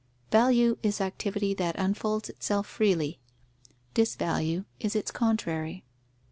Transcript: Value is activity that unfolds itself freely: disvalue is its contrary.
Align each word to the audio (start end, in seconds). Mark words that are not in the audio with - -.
Value 0.31 0.79
is 0.81 0.99
activity 0.99 1.53
that 1.53 1.75
unfolds 1.77 2.27
itself 2.27 2.65
freely: 2.65 3.19
disvalue 3.93 4.65
is 4.79 4.95
its 4.95 5.11
contrary. 5.11 5.83